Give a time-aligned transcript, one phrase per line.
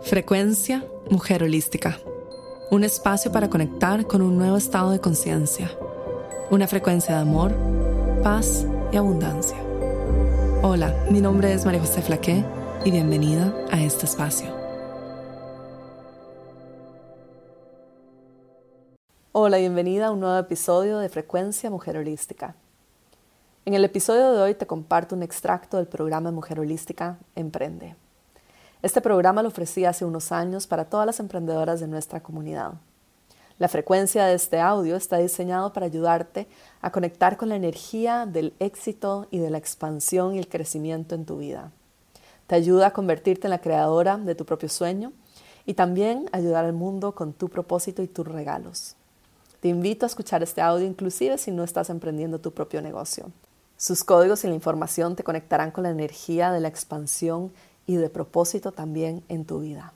[0.00, 1.98] Frecuencia Mujer Holística.
[2.70, 5.70] Un espacio para conectar con un nuevo estado de conciencia.
[6.50, 7.52] Una frecuencia de amor,
[8.22, 9.58] paz y abundancia.
[10.62, 12.42] Hola, mi nombre es María José Flaqué
[12.86, 14.48] y bienvenida a este espacio.
[19.32, 22.54] Hola, bienvenida a un nuevo episodio de Frecuencia Mujer Holística.
[23.66, 27.96] En el episodio de hoy te comparto un extracto del programa Mujer Holística Emprende.
[28.82, 32.72] Este programa lo ofrecí hace unos años para todas las emprendedoras de nuestra comunidad.
[33.58, 36.48] La frecuencia de este audio está diseñado para ayudarte
[36.80, 41.26] a conectar con la energía del éxito y de la expansión y el crecimiento en
[41.26, 41.72] tu vida.
[42.46, 45.12] Te ayuda a convertirte en la creadora de tu propio sueño
[45.66, 48.96] y también ayudar al mundo con tu propósito y tus regalos.
[49.60, 53.30] Te invito a escuchar este audio inclusive si no estás emprendiendo tu propio negocio.
[53.76, 57.52] Sus códigos y la información te conectarán con la energía de la expansión
[57.86, 59.92] y de propósito también en tu vida.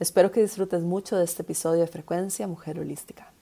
[0.00, 3.32] Espero que disfrutes mucho de este episodio de Frecuencia Mujer Holística.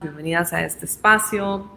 [0.00, 1.70] Bienvenidas a este espacio.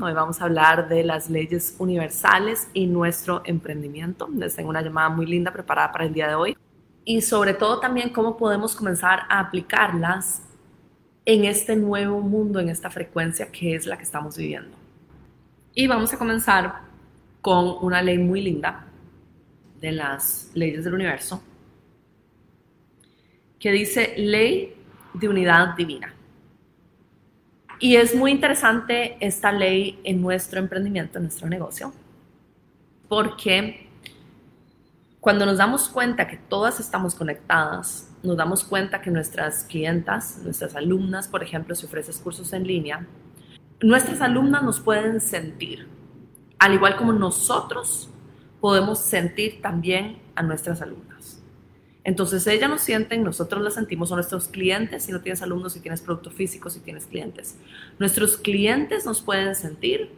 [0.00, 4.28] Hoy vamos a hablar de las leyes universales y nuestro emprendimiento.
[4.34, 6.56] Les tengo una llamada muy linda preparada para el día de hoy.
[7.04, 10.42] Y sobre todo también cómo podemos comenzar a aplicarlas
[11.26, 14.76] en este nuevo mundo, en esta frecuencia que es la que estamos viviendo.
[15.74, 16.82] Y vamos a comenzar
[17.42, 18.86] con una ley muy linda
[19.80, 21.42] de las leyes del universo,
[23.58, 24.74] que dice ley
[25.14, 26.14] de unidad divina.
[27.80, 31.92] Y es muy interesante esta ley en nuestro emprendimiento, en nuestro negocio,
[33.08, 33.85] porque
[35.26, 40.76] cuando nos damos cuenta que todas estamos conectadas, nos damos cuenta que nuestras clientas, nuestras
[40.76, 43.04] alumnas, por ejemplo, si ofreces cursos en línea,
[43.82, 45.88] nuestras alumnas nos pueden sentir,
[46.60, 48.08] al igual como nosotros
[48.60, 51.42] podemos sentir también a nuestras alumnas.
[52.04, 55.80] Entonces ellas nos sienten, nosotros las sentimos, son nuestros clientes, si no tienes alumnos, si
[55.80, 57.56] tienes producto físico, si tienes clientes.
[57.98, 60.08] Nuestros clientes nos pueden sentir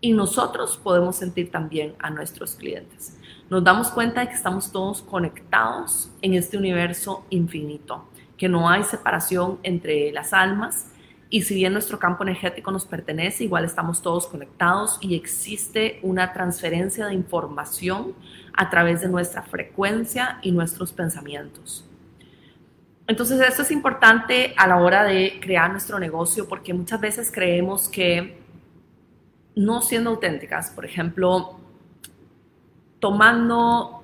[0.00, 3.17] y nosotros podemos sentir también a nuestros clientes
[3.50, 8.84] nos damos cuenta de que estamos todos conectados en este universo infinito, que no hay
[8.84, 10.86] separación entre las almas
[11.30, 16.32] y si bien nuestro campo energético nos pertenece, igual estamos todos conectados y existe una
[16.32, 18.14] transferencia de información
[18.54, 21.84] a través de nuestra frecuencia y nuestros pensamientos.
[23.06, 27.88] Entonces esto es importante a la hora de crear nuestro negocio porque muchas veces creemos
[27.88, 28.38] que
[29.54, 31.58] no siendo auténticas, por ejemplo,
[33.00, 34.02] tomando,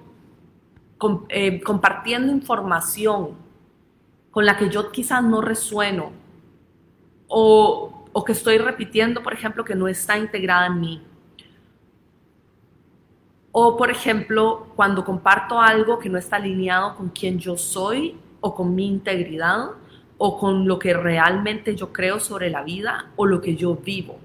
[1.28, 3.30] eh, compartiendo información
[4.30, 6.12] con la que yo quizás no resueno
[7.28, 11.02] o, o que estoy repitiendo, por ejemplo, que no está integrada en mí.
[13.52, 18.54] O, por ejemplo, cuando comparto algo que no está alineado con quien yo soy o
[18.54, 19.70] con mi integridad
[20.18, 24.18] o con lo que realmente yo creo sobre la vida o lo que yo vivo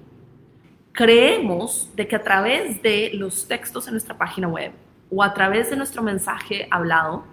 [0.92, 4.72] creemos de que a través de los textos en nuestra página web
[5.10, 7.24] o a través de nuestro mensaje hablado,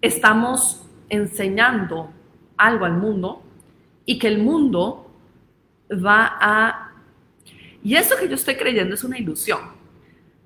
[0.00, 2.10] estamos enseñando
[2.56, 3.42] algo al mundo
[4.04, 5.10] y que el mundo
[5.90, 6.92] va a...
[7.82, 9.60] Y eso que yo estoy creyendo es una ilusión,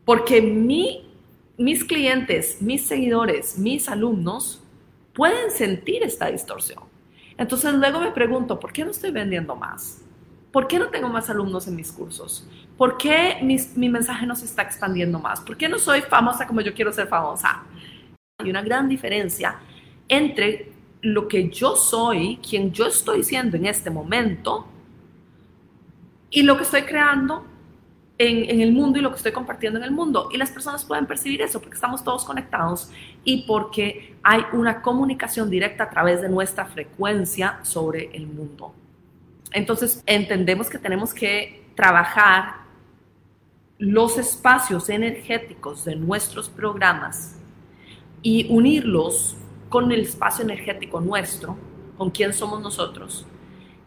[0.04, 1.10] porque mi,
[1.58, 4.62] mis clientes, mis seguidores, mis alumnos
[5.12, 6.84] pueden sentir esta distorsión.
[7.36, 10.03] Entonces luego me pregunto, ¿por qué no estoy vendiendo más?
[10.54, 12.47] ¿Por qué no tengo más alumnos en mis cursos?
[12.78, 15.41] ¿Por qué mi mensaje no se está expandiendo más?
[15.41, 17.65] ¿Por qué no soy famosa como yo quiero ser famosa?
[18.38, 19.56] Hay una gran diferencia
[20.06, 20.70] entre
[21.00, 24.69] lo que yo soy, quien yo estoy siendo en este momento,
[26.31, 27.44] y lo que estoy creando
[28.16, 30.28] en, en, el mundo y lo que estoy compartiendo en el mundo.
[30.32, 32.93] Y las personas pueden percibir eso porque estamos todos conectados
[33.25, 38.72] y porque hay una comunicación directa a través de nuestra frecuencia sobre el mundo.
[39.54, 42.56] Entonces, entendemos que tenemos que trabajar
[43.79, 47.37] los espacios energéticos de nuestros programas
[48.20, 49.37] y unirlos
[49.69, 51.56] con el espacio energético nuestro,
[51.96, 53.26] con quién somos nosotros,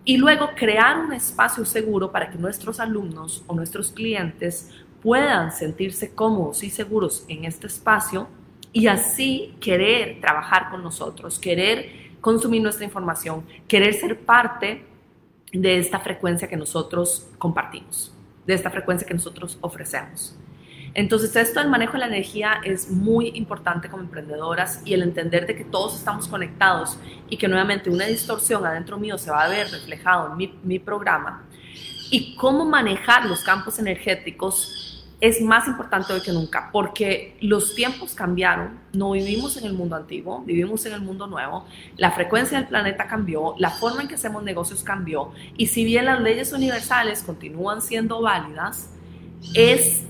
[0.05, 4.71] y luego crear un espacio seguro para que nuestros alumnos o nuestros clientes
[5.03, 8.29] puedan sentirse cómodos y seguros en este espacio
[8.71, 14.85] y así querer trabajar con nosotros, querer consumir nuestra información, querer ser parte
[15.51, 18.13] de esta frecuencia que nosotros compartimos,
[18.45, 20.37] de esta frecuencia que nosotros ofrecemos.
[20.93, 25.45] Entonces, esto del manejo de la energía es muy importante como emprendedoras y el entender
[25.45, 26.97] de que todos estamos conectados
[27.29, 30.79] y que nuevamente una distorsión adentro mío se va a ver reflejado en mi, mi
[30.79, 31.45] programa
[32.09, 38.13] y cómo manejar los campos energéticos es más importante hoy que nunca, porque los tiempos
[38.13, 41.65] cambiaron, no vivimos en el mundo antiguo, vivimos en el mundo nuevo,
[41.95, 46.05] la frecuencia del planeta cambió, la forma en que hacemos negocios cambió, y si bien
[46.05, 48.91] las leyes universales continúan siendo válidas,
[49.55, 50.03] es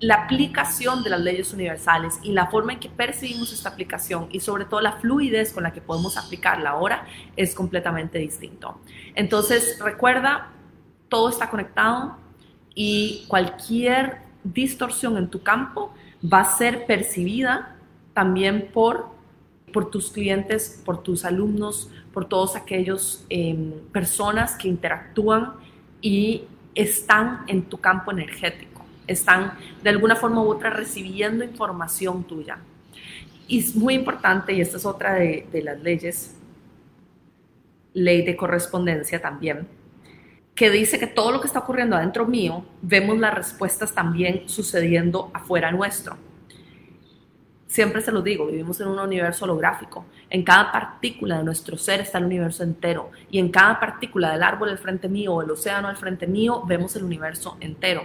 [0.00, 4.40] la aplicación de las leyes universales y la forma en que percibimos esta aplicación y
[4.40, 7.06] sobre todo la fluidez con la que podemos aplicarla ahora
[7.36, 8.80] es completamente distinto.
[9.14, 10.50] Entonces, recuerda,
[11.08, 12.18] todo está conectado,
[12.74, 15.92] y cualquier distorsión en tu campo
[16.22, 17.76] va a ser percibida
[18.12, 19.08] también por,
[19.72, 25.54] por tus clientes, por tus alumnos, por todos aquellos em, personas que interactúan
[26.00, 26.44] y
[26.74, 32.58] están en tu campo energético, están de alguna forma u otra recibiendo información tuya.
[33.46, 36.36] Y es muy importante, y esta es otra de, de las leyes,
[37.92, 39.66] ley de correspondencia también,
[40.54, 45.30] que dice que todo lo que está ocurriendo adentro mío, vemos las respuestas también sucediendo
[45.34, 46.16] afuera nuestro.
[47.66, 50.04] Siempre se lo digo, vivimos en un universo holográfico.
[50.30, 53.10] En cada partícula de nuestro ser está el universo entero.
[53.32, 56.62] Y en cada partícula del árbol al frente mío o el océano al frente mío,
[56.66, 58.04] vemos el universo entero.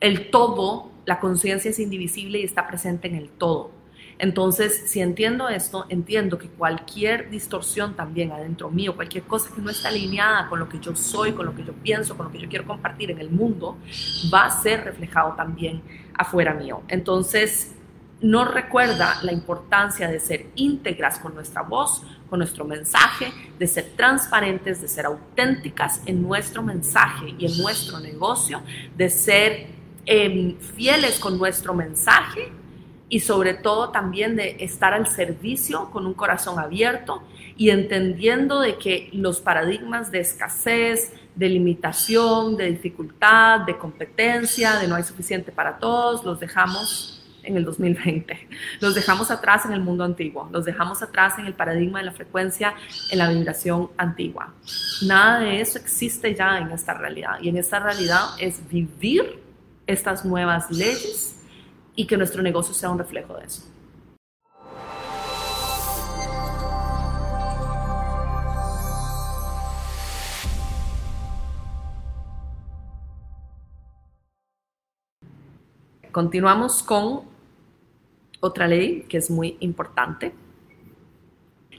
[0.00, 3.75] El todo, la conciencia es indivisible y está presente en el todo.
[4.18, 9.70] Entonces, si entiendo esto, entiendo que cualquier distorsión también adentro mío, cualquier cosa que no
[9.70, 12.38] está alineada con lo que yo soy, con lo que yo pienso, con lo que
[12.38, 13.76] yo quiero compartir en el mundo,
[14.32, 15.82] va a ser reflejado también
[16.14, 16.82] afuera mío.
[16.88, 17.72] Entonces,
[18.22, 23.92] no recuerda la importancia de ser íntegras con nuestra voz, con nuestro mensaje, de ser
[23.96, 28.62] transparentes, de ser auténticas en nuestro mensaje y en nuestro negocio,
[28.96, 29.66] de ser
[30.06, 32.50] em, fieles con nuestro mensaje
[33.08, 37.22] y sobre todo también de estar al servicio con un corazón abierto
[37.56, 44.88] y entendiendo de que los paradigmas de escasez, de limitación, de dificultad, de competencia, de
[44.88, 48.48] no hay suficiente para todos, los dejamos en el 2020.
[48.80, 52.12] Los dejamos atrás en el mundo antiguo, los dejamos atrás en el paradigma de la
[52.12, 52.74] frecuencia,
[53.10, 54.52] en la vibración antigua.
[55.02, 59.40] Nada de eso existe ya en esta realidad y en esta realidad es vivir
[59.86, 61.35] estas nuevas leyes
[61.96, 63.62] y que nuestro negocio sea un reflejo de eso.
[76.12, 77.24] Continuamos con
[78.40, 80.34] otra ley que es muy importante.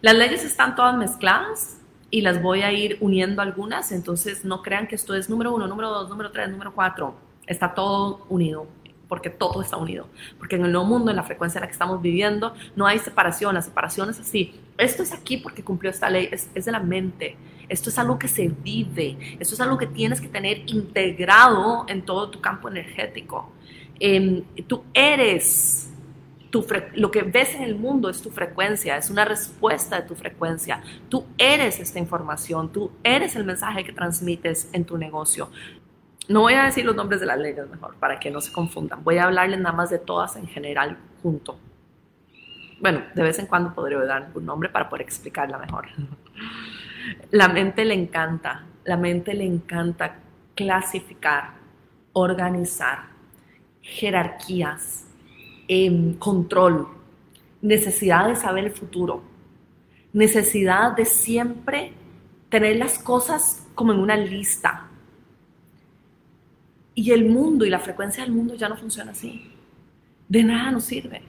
[0.01, 1.79] Las leyes están todas mezcladas
[2.11, 5.67] y las voy a ir uniendo algunas, entonces no crean que esto es número uno,
[5.67, 7.15] número dos, número tres, número cuatro.
[7.47, 8.67] Está todo unido
[9.07, 10.07] porque todo está unido.
[10.37, 12.99] Porque en el nuevo mundo, en la frecuencia en la que estamos viviendo, no hay
[12.99, 14.53] separación, la separación es así.
[14.77, 17.35] Esto es aquí porque cumplió esta ley, es, de la mente.
[17.69, 22.03] Esto es algo que se vive, esto es algo que tienes que tener integrado en
[22.03, 23.51] todo tu campo energético.
[23.99, 25.91] Em, tú eres,
[26.49, 26.65] tu
[26.95, 30.81] lo que ves en el mundo es tu frecuencia, es una respuesta de tu frecuencia.
[31.09, 35.49] Tú eres esta información, tú eres el mensaje que transmites en tu negocio.
[36.27, 39.03] No voy a decir los nombres de las leyes mejor, para que no se confundan.
[39.03, 41.57] Voy a hablarles nada más de todas en general junto.
[42.79, 45.87] Bueno, de vez en cuando podría dar un nombre para poder explicarla mejor.
[47.31, 50.17] La mente le encanta, la mente le encanta
[50.53, 51.51] clasificar,
[52.13, 53.05] organizar,
[53.81, 55.05] jerarquías,
[55.67, 56.87] em, control,
[57.61, 59.23] necesidad de saber el futuro,
[60.13, 61.93] necesidad de siempre
[62.49, 64.86] tener las cosas como en una lista,
[66.97, 69.51] y el mundo y la frecuencia del mundo ya no funciona así.
[70.27, 71.21] De nada nos sirve.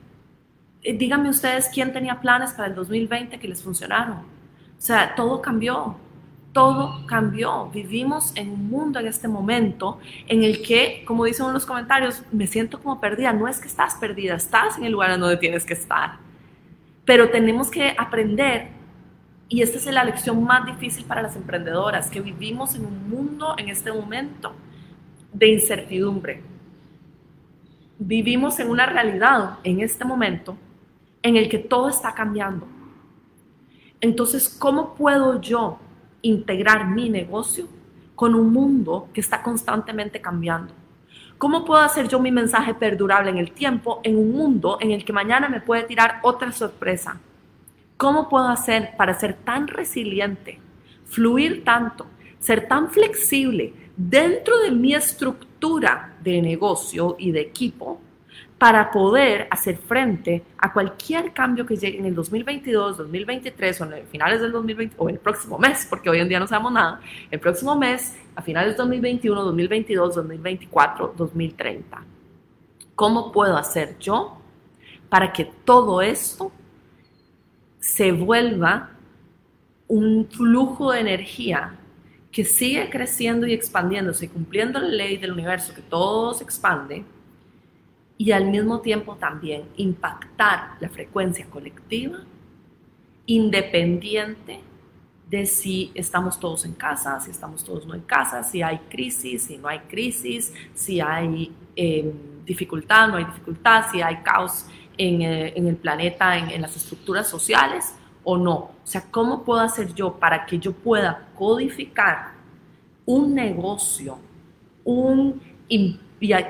[0.83, 4.17] Eh, díganme ustedes quién tenía planes para el 2020 que les funcionaron.
[4.17, 4.25] O
[4.79, 5.95] sea, todo cambió.
[6.55, 7.67] Todo cambió.
[7.67, 12.23] Vivimos en un mundo en este momento en el que, como dicen en los comentarios,
[12.33, 13.35] me siento como perdida.
[13.35, 16.17] No es que estás perdida, estás en el lugar donde tienes que estar.
[17.05, 18.69] Pero tenemos que aprender
[19.51, 23.55] y esta es la lección más difícil para las emprendedoras, que vivimos en un mundo
[23.59, 24.55] en este momento
[25.33, 26.43] de incertidumbre.
[27.99, 30.57] Vivimos en una realidad en este momento
[31.23, 32.67] en el que todo está cambiando.
[34.01, 35.79] Entonces, ¿cómo puedo yo
[36.23, 37.67] integrar mi negocio
[38.15, 40.73] con un mundo que está constantemente cambiando?
[41.39, 45.05] ¿Cómo puedo hacer yo mi mensaje perdurable en el tiempo en un mundo en el
[45.05, 47.21] que mañana me puede tirar otra sorpresa?
[47.97, 50.61] ¿Cómo puedo hacer para ser tan resiliente,
[51.05, 52.07] fluir tanto,
[52.39, 58.01] ser tan flexible, dentro de mi estructura de negocio y de equipo
[58.57, 64.07] para poder hacer frente a cualquier cambio que llegue en el 2022, 2023 o en
[64.07, 67.01] finales del 2020 o el próximo mes, porque hoy en día no sabemos nada,
[67.31, 72.05] el próximo mes, a finales del 2021, 2022, 2024, 2030.
[72.95, 74.39] ¿Cómo puedo hacer yo
[75.09, 76.53] para que todo esto
[77.81, 78.91] se vuelva
[79.89, 81.79] un flujo de energía
[82.31, 87.05] que sigue creciendo y expandiéndose, cumpliendo la ley del universo, que todo se expande,
[88.19, 92.19] y al mismo tiempo también impactar la frecuencia colectiva,
[93.27, 94.61] independiente
[95.29, 99.43] de si estamos todos en casa, si estamos todos no en casa, si hay crisis,
[99.45, 102.13] si no hay crisis, si hay em,
[102.45, 104.67] dificultad, no hay dificultad, si hay caos
[104.97, 107.95] en, eh, el planeta, en, en las estructuras sociales
[108.31, 108.53] o no.
[108.53, 112.33] O sea, ¿cómo puedo hacer yo para que yo pueda codificar
[113.07, 114.19] un negocio,
[114.85, 115.99] un y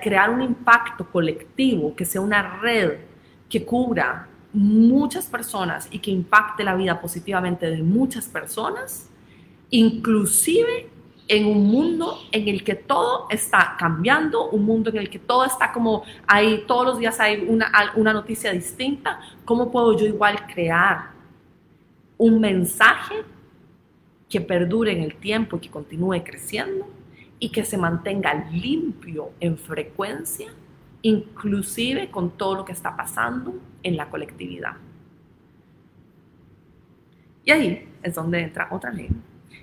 [0.03, 2.95] crear un impacto colectivo, que sea una red
[3.49, 9.09] que cubra muchas personas y que impacte la vida positivamente de muchas personas,
[9.71, 10.91] inclusive
[11.29, 15.45] en un mundo en el que todo está cambiando, un mundo en el que todo
[15.45, 20.45] está como hay, todos los días hay una, una noticia distinta, ¿cómo puedo yo igual
[20.53, 21.18] crear
[22.19, 23.15] un mensaje
[24.29, 26.87] que perdure en el tiempo y que continúe creciendo?
[27.39, 30.49] y que se mantenga limpio en frecuencia,
[31.03, 34.77] inclusive con todo lo que está pasando en la colectividad.
[37.45, 39.09] Y ahí es donde entra otra ley,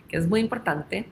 [0.08, 1.08] que es muy importante,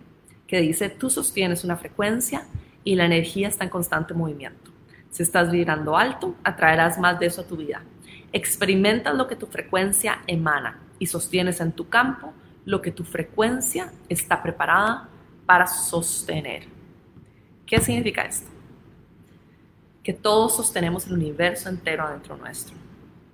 [0.47, 2.45] que dice, tú sostienes una frecuencia
[2.83, 4.71] y la energía está en constante movimiento.
[5.09, 7.83] Si estás vibrando alto, atraerás más de eso a tu vida.
[8.31, 12.31] Experimentas lo que tu frecuencia emana y sostienes en tu campo
[12.63, 15.09] lo que tu frecuencia está preparada
[15.45, 16.63] para sostener.
[17.65, 18.49] ¿Qué significa esto?
[20.01, 22.77] Que todos sostenemos el universo entero adentro nuestro.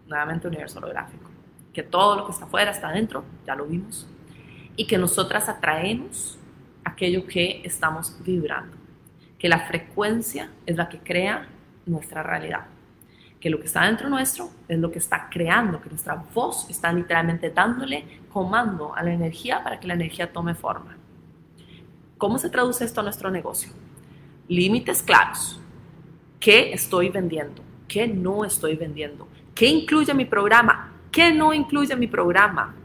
[0.08, 1.30] Nuevamente universo holográfico.
[1.72, 4.08] Que todo lo que está afuera está adentro, ya lo vimos.
[4.76, 6.40] Y que nosotras atraemos
[6.84, 8.76] aquello que estamos vibrando.
[9.38, 11.48] Que la frecuencia es la que crea
[11.86, 12.66] nuestra realidad.
[13.40, 16.92] Que lo que está dentro nuestro es lo que está creando, que nuestra voz está
[16.92, 20.98] literalmente dándole comando a la energía para que la energía tome forma.
[22.18, 23.72] ¿Cómo se traduce esto a nuestro negocio?
[24.50, 25.60] Límites claros.
[26.40, 27.62] ¿Qué estoy vendiendo?
[27.88, 29.28] ¿Qué no estoy vendiendo?
[29.56, 30.92] ¿Qué incluye mi programa?
[31.12, 32.76] ¿Qué no incluye mi programa?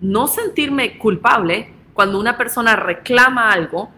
[0.00, 3.90] No sentirme culpable cuando una persona reclama algo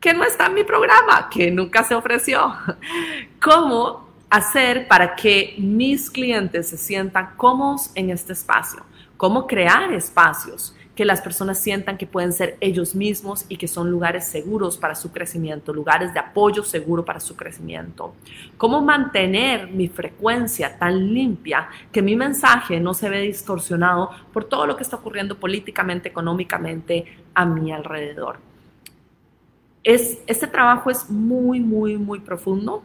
[0.00, 2.54] que no está en mi programa, que nunca se ofreció.
[3.42, 8.84] ¿Cómo hacer para que mis clientes se sientan cómodos en este espacio?
[9.16, 13.90] ¿Cómo crear espacios que las personas sientan que pueden ser ellos mismos y que son
[13.90, 18.14] lugares seguros para su crecimiento, lugares de apoyo seguro para su crecimiento.
[18.58, 24.66] ¿Cómo mantener mi frecuencia tan limpia que mi mensaje no se ve distorsionado por todo
[24.66, 28.36] lo que está ocurriendo políticamente, económicamente a mi alrededor?
[29.82, 32.82] Es, este trabajo es muy, muy, muy profundo.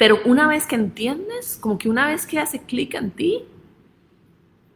[0.00, 3.44] Pero una vez que entiendes, como que una vez que hace clic en ti,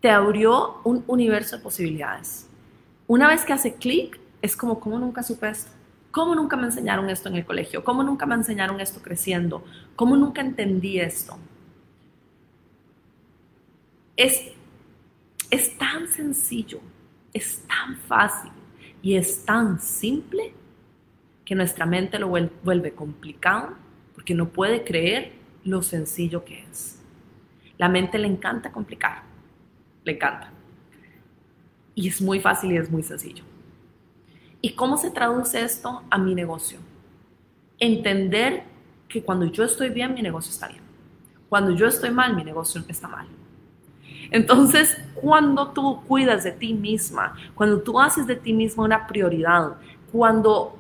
[0.03, 2.47] te abrió un universo de posibilidades.
[3.07, 5.71] Una vez que hace clic, es como, ¿cómo nunca supe esto?
[6.11, 7.83] ¿Cómo nunca me enseñaron esto en el colegio?
[7.83, 9.65] ¿Cómo nunca me enseñaron esto creciendo?
[9.97, 11.39] ¿Cómo nunca entendí esto?
[14.19, 14.53] Es,
[15.49, 16.81] es tan sencillo,
[17.33, 18.53] es tan fácil
[19.01, 20.53] y es tan simple
[21.47, 23.84] que nuestra mente lo vuelve complicado
[24.15, 25.33] porque no puede creer
[25.65, 27.01] lo sencillo que es.
[27.79, 29.35] La mente le encanta complicar
[30.05, 30.51] le encanta.
[31.95, 33.45] Y es muy fácil y es muy sencillo.
[34.61, 36.79] ¿Y cómo se traduce esto a mi negocio?
[37.79, 38.65] Entender
[39.09, 40.83] que cuando yo estoy bien, mi negocio está bien.
[41.49, 43.27] Cuando yo estoy mal, mi negocio está mal.
[44.31, 49.77] Entonces, cuando tú cuidas de ti misma, cuando tú haces de ti misma una prioridad,
[50.11, 50.77] cuando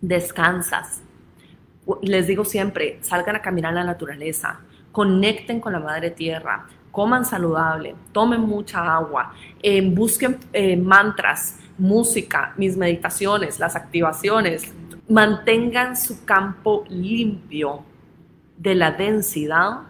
[0.00, 1.02] descansas,
[2.02, 4.60] les digo siempre, salgan a caminar en la naturaleza,
[4.92, 12.54] conecten con la madre tierra, coman saludable, tomen mucha agua, eh, busquen eh, mantras, música,
[12.56, 14.72] mis meditaciones, las activaciones,
[15.08, 17.84] mantengan su campo limpio
[18.56, 19.82] de la densidad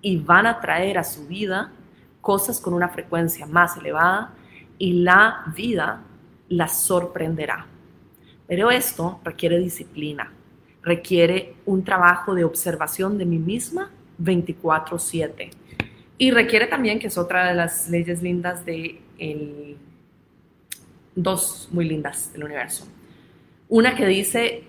[0.00, 1.70] y van a traer a su vida
[2.20, 4.32] cosas con una frecuencia más elevada
[4.78, 6.02] y la vida
[6.48, 7.66] las sorprenderá.
[8.46, 10.32] Pero esto requiere disciplina,
[10.82, 15.50] requiere un trabajo de observación de mí misma 24/7
[16.18, 19.00] y requiere también, que es otra de las leyes lindas de
[21.14, 22.86] dos muy lindas del universo.
[23.68, 24.64] Una que dice,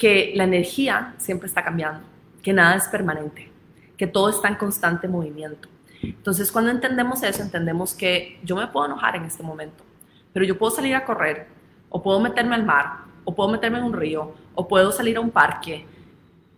[0.00, 2.00] que la energía siempre está cambiando,
[2.42, 3.50] que nada es permanente,
[3.98, 5.68] que todo está en constante movimiento.
[6.02, 9.84] Entonces, cuando entendemos eso, entendemos que yo me puedo enojar en este momento,
[10.32, 11.48] pero yo puedo salir a correr,
[11.90, 15.20] o puedo meterme al mar, o puedo meterme en un río, o puedo salir a
[15.20, 15.86] un parque,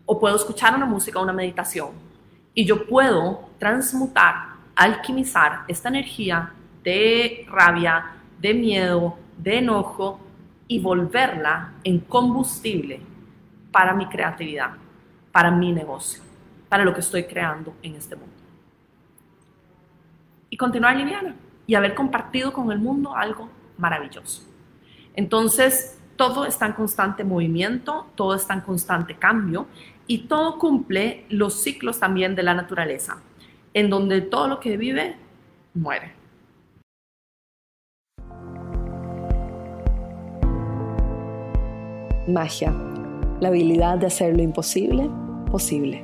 [0.06, 1.90] o puedo escuchar una música, una meditación,
[2.52, 4.34] y yo puedo transmutar,
[4.74, 10.18] alquimizar esta energía de rabia, de miedo, de enojo,
[10.66, 13.00] y volverla en combustible
[13.70, 14.72] para mi creatividad,
[15.30, 16.24] para mi negocio,
[16.68, 18.34] para lo que estoy creando en este mundo.
[20.50, 21.36] Y continuar liviana
[21.68, 24.42] y haber compartido con el mundo algo maravilloso.
[25.14, 29.66] Entonces, todo está en constante movimiento, todo está en constante cambio
[30.06, 33.22] y todo cumple los ciclos también de la naturaleza,
[33.74, 35.16] en donde todo lo que vive
[35.74, 36.12] muere.
[42.28, 42.72] Magia,
[43.40, 45.10] la habilidad de hacer lo imposible
[45.50, 46.00] posible.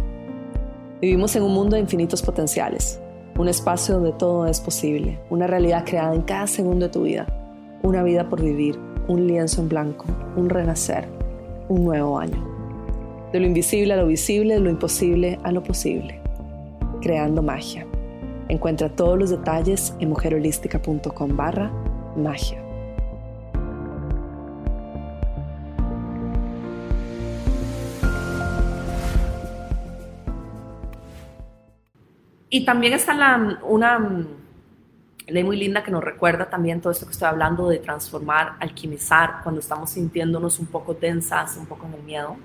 [1.01, 3.01] Vivimos en un mundo de infinitos potenciales,
[3.39, 7.27] un espacio donde todo es posible, una realidad creada en cada segundo de tu vida,
[7.83, 10.05] una vida por vivir, un lienzo en blanco,
[10.37, 11.09] un renacer,
[11.69, 12.47] un nuevo año.
[13.33, 16.21] De lo invisible a lo visible, de lo imposible a lo posible.
[17.01, 17.87] Creando magia.
[18.49, 21.71] Encuentra todos los detalles en mujerholística.com barra
[22.17, 22.63] magia.
[32.51, 34.27] Y también está la, una
[35.29, 39.43] ley muy linda que nos recuerda también todo esto que estoy hablando de transformar, alquimizar,
[39.43, 42.37] cuando estamos sintiéndonos un poco tensas, un poco en el miedo,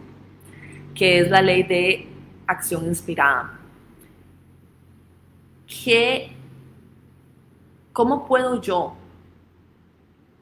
[0.93, 2.07] que es la ley de
[2.45, 3.57] acción inspirada.
[5.65, 6.35] ¿Qué,
[7.93, 8.95] ¿Cómo puedo yo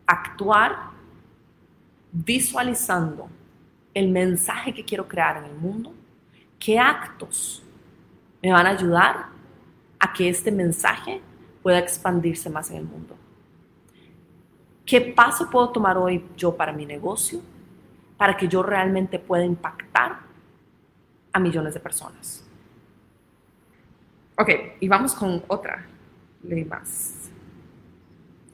[0.08, 0.92] actuar
[2.12, 3.30] visualizando
[3.94, 5.94] el mensaje que quiero crear en el mundo?
[6.58, 7.64] ¿Qué actos
[8.42, 9.28] me van a ayudar
[10.00, 11.22] a que este mensaje
[11.62, 13.16] pueda expandirse más en el mundo.
[14.86, 17.42] ¿Qué paso puedo tomar hoy yo para mi negocio
[18.18, 20.20] para que yo realmente pueda impactar
[21.32, 22.44] a millones de personas?
[24.38, 25.86] Ok, y vamos con otra
[26.44, 27.30] ley más.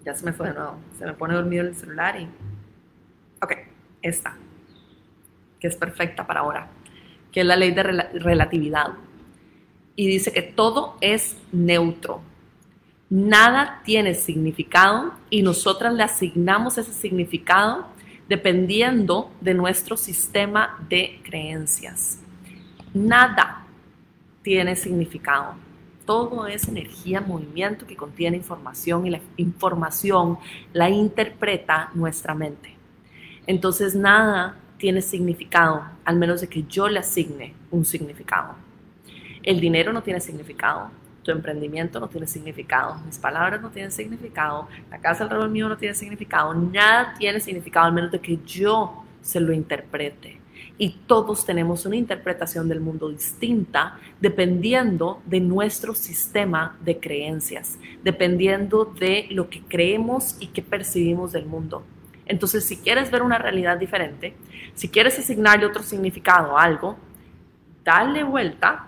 [0.04, 2.28] Ya se me fue de nuevo, se me pone dormido el celular y...
[3.42, 3.54] Ok,
[4.02, 4.36] esta,
[5.60, 6.70] que es perfecta para ahora,
[7.32, 8.94] que es la ley de relatividad
[9.96, 12.22] y dice que todo es neutro.
[13.10, 17.88] Nada tiene significado y nosotras le asignamos ese significado
[18.28, 22.20] dependiendo de nuestro sistema de creencias.
[22.94, 23.66] Nada
[24.42, 25.56] tiene significado.
[26.06, 30.38] Todo es energía, movimiento que contiene información y la información
[30.74, 32.76] la interpreta nuestra mente.
[33.46, 38.56] Entonces nada tiene significado, al menos de que yo le asigne un significado.
[39.44, 40.92] El dinero no tiene significado,
[41.28, 45.76] tu emprendimiento no tiene significado, mis palabras no tienen significado, la casa alrededor mío no
[45.76, 50.40] tiene significado, nada tiene significado al menos de que yo se lo interprete.
[50.78, 58.86] Y todos tenemos una interpretación del mundo distinta dependiendo de nuestro sistema de creencias, dependiendo
[58.86, 61.84] de lo que creemos y que percibimos del mundo.
[62.26, 64.34] Entonces, si quieres ver una realidad diferente,
[64.76, 66.96] si quieres asignarle otro significado a algo,
[67.84, 68.88] dale vuelta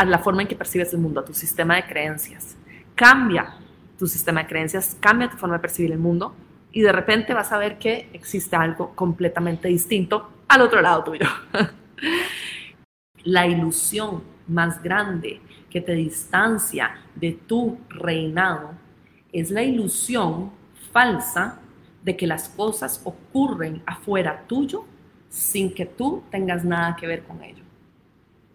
[0.00, 2.56] a la forma en que percibes el mundo, a tu sistema de creencias.
[2.94, 3.58] Cambia
[3.98, 6.34] tu sistema de creencias, cambia tu forma de percibir el mundo
[6.72, 11.26] y de repente vas a ver que existe algo completamente distinto al otro lado tuyo.
[13.24, 18.70] la ilusión más grande que te distancia de tu reinado
[19.34, 20.50] es la ilusión
[20.92, 21.60] falsa
[22.02, 24.86] de que las cosas ocurren afuera tuyo
[25.28, 27.64] sin que tú tengas nada que ver con ello.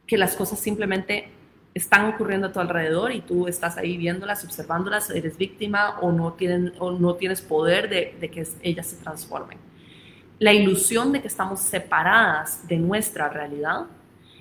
[0.07, 1.34] Que las cosas simplemente
[1.75, 6.31] están ocurriendo a tu alrededor y tú estás ahí viéndolas, observándolas, eres víctima o no,
[6.33, 9.57] tienen, o no tienes poder de, de que ellas se transformen.
[10.39, 13.87] La ilusión de que estamos separadas de nuestra realidad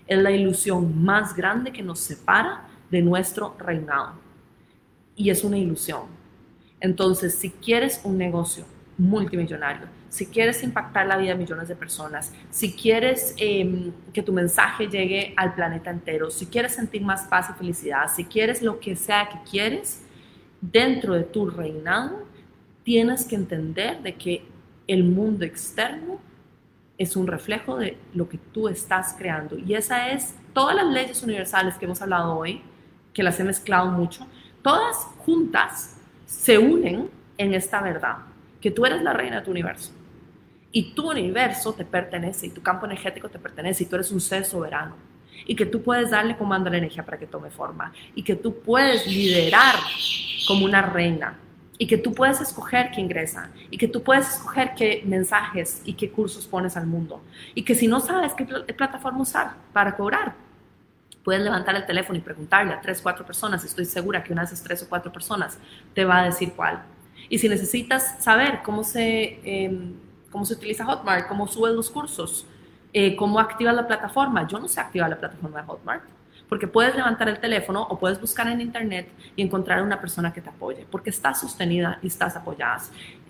[0.06, 4.12] es la ilusión más grande que nos separa de nuestro reinado.
[5.16, 6.02] Y es una ilusión.
[6.78, 8.64] Entonces, si quieres un negocio
[8.96, 14.32] multimillonario, si quieres impactar la vida de millones de personas, si quieres em, que tu
[14.32, 18.78] mensaje llegue al planeta entero, si quieres sentir más paz y felicidad, si quieres lo
[18.78, 20.02] que sea que quieres,
[20.60, 22.22] dentro de tu reinado,
[22.84, 24.44] tienes que entender de que
[24.86, 26.20] el mundo externo
[26.96, 29.58] es un reflejo de lo que tú estás creando.
[29.58, 32.62] Y esa es todas las leyes universales que hemos hablado hoy,
[33.12, 34.26] que las he mezclado mucho,
[34.62, 38.18] todas juntas se unen en esta verdad,
[38.64, 39.92] que tú eres la reina de tu universo.
[40.72, 44.22] Y tu universo te pertenece y tu campo energético te pertenece y tú eres un
[44.22, 44.96] ser soberano.
[45.44, 47.92] Y que tú puedes darle comando a la energía para que tome forma.
[48.14, 49.74] Y que tú puedes liderar
[50.48, 51.38] como una reina.
[51.76, 53.50] Y que tú puedes escoger qué ingresa.
[53.70, 57.22] Y que tú puedes escoger qué mensajes y qué cursos pones al mundo.
[57.54, 60.36] Y que si no sabes qué plataforma usar para cobrar,
[61.22, 64.46] puedes levantar el teléfono y preguntarle a tres, cuatro personas, estoy segura que una de
[64.46, 65.58] esas tres o cuatro personas
[65.92, 66.93] te va a decir cuál.
[67.28, 69.94] Y si necesitas saber cómo se, em,
[70.30, 72.46] cómo se utiliza Hotmart, cómo subes los cursos,
[72.92, 76.04] eh, cómo activas la plataforma, yo no sé activar la plataforma de Hotmart
[76.48, 80.40] porque puedes levantar el teléfono o puedes buscar en internet y encontrar una persona que
[80.40, 82.80] te apoye, porque estás sostenida y estás apoyada,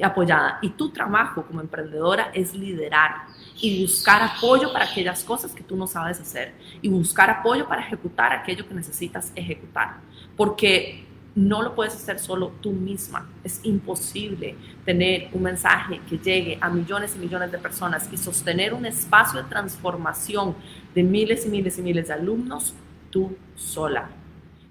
[0.02, 0.58] apoyada.
[0.62, 3.26] Y tu trabajo como emprendedora es liderar
[3.60, 7.82] y buscar apoyo para aquellas cosas que tú no sabes hacer y buscar apoyo para
[7.82, 9.96] ejecutar aquello que necesitas ejecutar,
[10.36, 11.03] porque
[11.34, 13.28] no lo puedes hacer solo tú misma.
[13.42, 18.72] Es imposible tener un mensaje que llegue a millones y millones de personas y sostener
[18.72, 20.54] un espacio de transformación
[20.94, 22.74] de miles y miles y miles de alumnos
[23.10, 24.10] tú sola.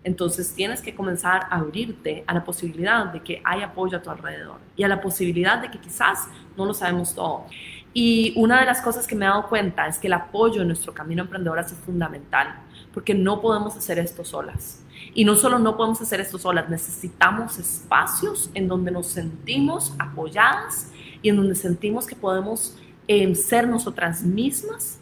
[0.04, 4.10] Entonces tienes que comenzar a abrirte a la posibilidad de que hay apoyo a tu
[4.10, 7.46] alrededor y a la posibilidad de que quizás no lo sabemos todo.
[7.94, 10.68] Y una de las cosas que me he dado cuenta es que el apoyo en
[10.68, 12.56] nuestro camino emprendedor es fundamental,
[12.94, 14.84] porque no podemos hacer esto solas.
[15.14, 20.92] Y no solo no podemos hacer esto solas, necesitamos espacios en donde nos sentimos apoyadas
[21.22, 22.78] y en donde sentimos que podemos
[23.08, 25.00] eh, ser nosotras mismas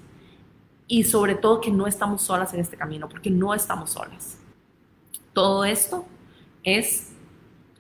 [0.87, 4.37] y sobre todo que no estamos solas en este camino, porque no estamos solas.
[5.33, 6.05] Todo esto
[6.63, 7.13] es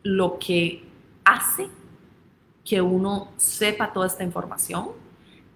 [0.03, 0.85] lo que
[1.23, 1.67] hace
[2.63, 4.89] que uno sepa toda esta información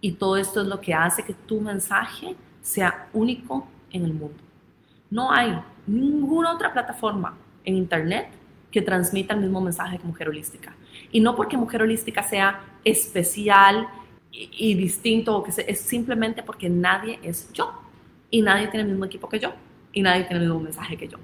[0.02, 4.45] y todo esto es lo que hace que tu mensaje sea único en el mundo.
[5.10, 8.30] No hay ninguna otra plataforma en Internet
[8.72, 10.76] que transmita el mismo mensaje que Mujer Holística.
[11.12, 13.88] Y no porque Mujer Holística sea especial,
[14.36, 17.82] y, distinto, o que es simplemente porque nadie es yo
[18.30, 19.54] y nadie tiene el mismo equipo que yo
[19.94, 21.18] y nadie tiene el mismo mensaje que yo.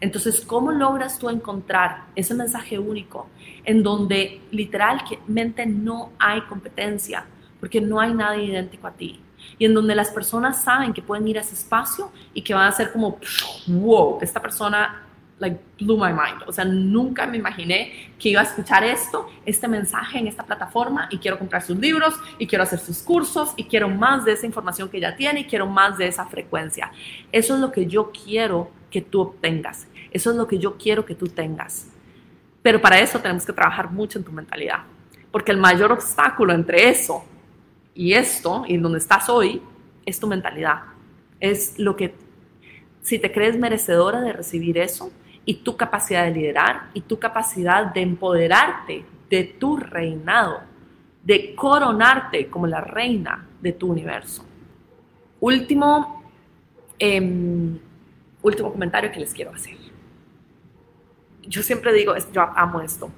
[0.00, 3.28] Entonces, ¿cómo logras tú encontrar ese mensaje único
[3.64, 7.24] en donde literalmente no hay competencia,
[7.60, 9.20] porque no hay nadie idéntico a ti?
[9.58, 12.68] Y en donde las personas saben que pueden ir a ese espacio y que van
[12.68, 13.18] a ser como,
[13.66, 15.06] wow, esta persona
[15.42, 16.42] like blew my mind.
[16.46, 21.08] O sea, nunca me imaginé que iba a escuchar esto, este mensaje en esta plataforma
[21.10, 24.46] y quiero comprar sus libros y quiero hacer sus cursos y quiero más de esa
[24.46, 26.92] información que ya tiene y quiero más de esa frecuencia.
[27.32, 29.88] Eso es lo que yo quiero que tú obtengas.
[30.12, 31.88] Eso es lo que yo quiero que tú tengas.
[32.62, 34.84] Pero para eso tenemos que trabajar mucho en tu mentalidad.
[35.32, 37.24] Porque el mayor obstáculo entre eso
[37.94, 39.62] y esto, y donde estás hoy,
[40.06, 40.82] es tu mentalidad.
[41.40, 42.14] Es lo que,
[43.02, 45.12] si te crees merecedora de recibir eso,
[45.44, 50.60] y tu capacidad de liderar y tu capacidad de empoderarte de tu reinado,
[51.24, 54.44] de coronarte como la reina de tu universo.
[55.40, 56.22] Último,
[56.98, 57.78] em,
[58.42, 59.76] último comentario que les quiero hacer.
[61.42, 63.10] Yo siempre digo, yo amo esto,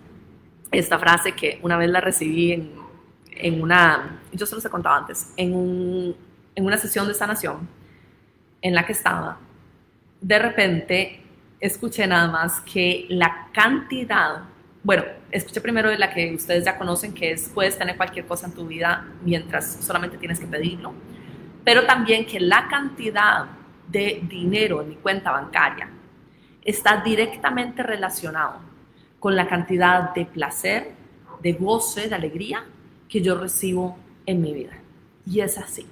[0.71, 2.84] esta frase que una vez la recibí en,
[3.37, 6.15] en una, yo se los he contado antes, en,
[6.55, 7.69] en una sesión de sanación
[8.63, 9.39] en la que estaba,
[10.21, 11.23] de repente
[11.61, 14.43] escuché nada más que la cantidad,
[14.83, 18.47] bueno, escuché primero de la que ustedes ya conocen, que es puedes tener cualquier cosa
[18.47, 20.95] en tu vida mientras solamente tienes que pedirlo,
[21.65, 23.47] pero también que la cantidad
[23.89, 25.89] de dinero en mi cuenta bancaria
[26.63, 28.61] está directamente relacionado
[29.21, 30.93] con la cantidad de placer,
[31.41, 32.65] de goce, de alegría
[33.15, 33.97] que yo recibo
[34.27, 34.73] en mi vida.
[35.25, 35.87] Y es así.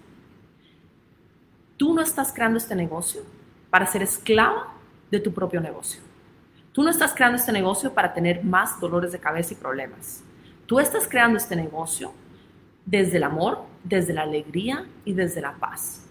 [1.77, 3.23] Tú no estás creando este negocio
[3.71, 4.65] para ser esclavo
[5.09, 6.01] de tu propio negocio.
[6.73, 10.25] Tú no estás creando este negocio para tener más dolores de cabeza y problemas.
[10.67, 12.13] Tú estás creando este negocio
[12.85, 16.05] desde el amor, desde la alegría y desde la paz,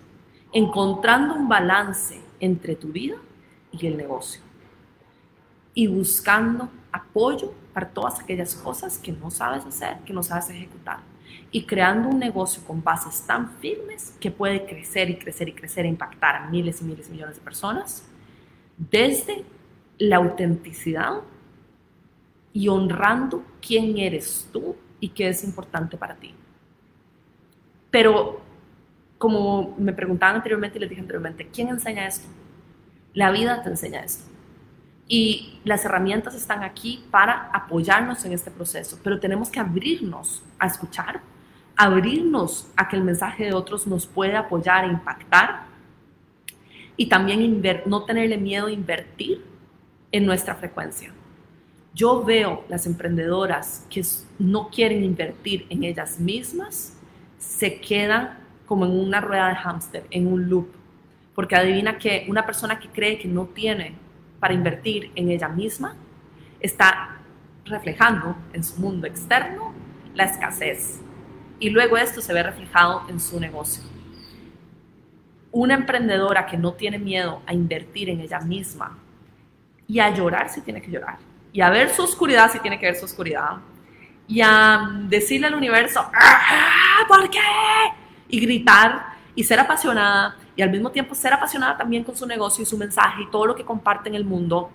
[0.54, 3.18] encontrando un balance entre tu vida
[3.74, 4.40] y el negocio
[5.74, 11.00] y buscando apoyo para todas aquellas cosas que no sabes hacer, que no sabes ejecutar
[11.52, 15.86] y creando un negocio con bases tan firmes que puede crecer y crecer y crecer
[15.86, 18.06] e impactar a miles y miles y millones de personas
[18.78, 19.44] desde
[19.98, 21.22] la autenticidad
[22.54, 26.34] y honrando quién eres tú y qué es importante para ti.
[27.90, 28.42] Pero
[29.18, 32.28] como me preguntaban anteriormente y les dije anteriormente, ¿quién enseña esto?
[33.14, 34.31] La vida te enseña esto.
[35.14, 40.68] Y las herramientas están aquí para apoyarnos en este proceso, pero tenemos que abrirnos a
[40.68, 41.20] escuchar,
[41.76, 45.64] abrirnos a que el mensaje de otros nos puede apoyar e impactar
[46.96, 49.44] y también no tenerle miedo a invertir
[50.14, 51.12] en nuestra frecuencia.
[51.94, 54.06] Yo veo las emprendedoras que
[54.40, 56.98] no quieren invertir en ellas mismas,
[57.38, 60.70] se quedan como en una rueda de hámster, en un loop.
[61.36, 64.10] Porque adivina que una persona que cree que no tiene
[64.42, 65.96] para invertir en ella misma
[66.60, 67.20] está
[67.64, 69.72] reflejando en su mundo externo
[70.16, 71.00] la escasez.
[71.60, 73.84] Y luego esto se ve reflejado en su negocio.
[75.52, 78.98] Una emprendedora que no tiene miedo a invertir en ella misma
[79.88, 81.18] y a llorar si tiene que llorar,
[81.52, 83.58] y a ver su oscuridad si tiene que ver su oscuridad,
[84.26, 87.40] y a decirle al universo, ¡Ah, ¿por qué?
[88.30, 92.64] Y gritar y ser apasionada y al mismo tiempo ser apasionada también con su negocio
[92.64, 94.70] y su mensaje y todo lo que comparte en el mundo.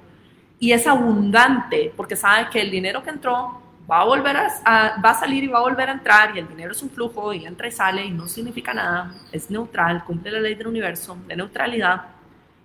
[0.59, 5.11] Y es abundante porque sabe que el dinero que entró va a volver a, va
[5.11, 7.47] a salir y va a volver a entrar y el dinero es un flujo y
[7.47, 11.37] entra y sale y no significa nada, es neutral, cumple la ley del universo de
[11.37, 12.07] neutralidad,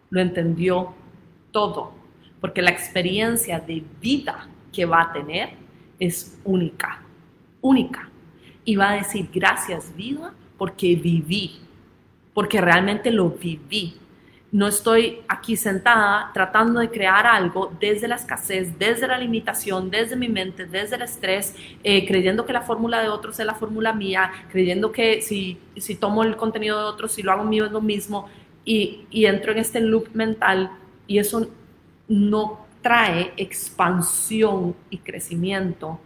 [0.09, 0.93] lo entendió
[1.51, 1.93] todo,
[2.39, 5.49] porque la experiencia de vida que va a tener
[5.99, 7.01] es única,
[7.61, 8.09] única.
[8.63, 11.61] Y va a decir, gracias vida, porque viví,
[12.33, 13.97] porque realmente lo viví.
[14.51, 20.17] No estoy aquí sentada tratando de crear algo desde la escasez, desde la limitación, desde
[20.17, 23.93] mi mente, desde el estrés, eh, creyendo que la fórmula de otros es la fórmula
[23.93, 27.71] mía, creyendo que si, si tomo el contenido de otros, si lo hago mío es
[27.71, 28.27] lo mismo,
[28.65, 30.71] y, y entro en este loop mental
[31.07, 31.47] y eso
[32.07, 35.99] no trae expansión y crecimiento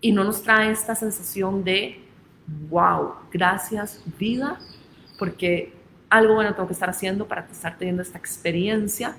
[0.00, 2.00] y no nos trae esta sensación de,
[2.68, 4.58] wow, gracias vida,
[5.22, 5.72] porque
[6.10, 9.14] algo bueno tengo que estar haciendo para estar teniendo esta experiencia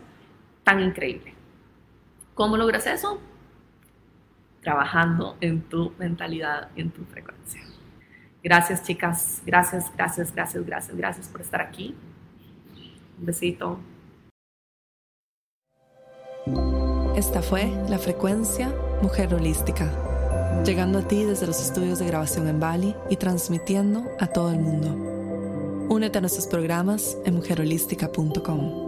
[0.65, 1.33] tan increíble.
[2.33, 3.21] ¿Cómo logras eso?
[4.61, 7.61] Trabajando en tu mentalidad en tu frecuencia.
[8.43, 11.95] Gracias chicas, gracias, gracias, gracias, gracias, gracias por estar aquí.
[13.17, 13.79] Un besito.
[17.15, 19.89] Esta fue la frecuencia Mujer Holística,
[20.65, 24.59] llegando a ti desde los estudios de grabación en Bali y transmitiendo a todo el
[24.59, 25.12] mundo.
[25.89, 28.82] Únete a nuestros programas en mujerholística.com.